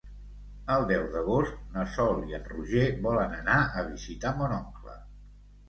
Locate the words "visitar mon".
3.93-4.59